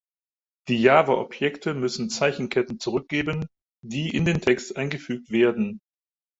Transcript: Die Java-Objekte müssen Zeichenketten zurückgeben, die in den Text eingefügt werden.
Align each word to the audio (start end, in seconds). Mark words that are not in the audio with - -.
Die 0.67 0.81
Java-Objekte 0.81 1.75
müssen 1.75 2.09
Zeichenketten 2.09 2.79
zurückgeben, 2.79 3.45
die 3.85 4.09
in 4.09 4.25
den 4.25 4.41
Text 4.41 4.75
eingefügt 4.75 5.29
werden. 5.29 5.79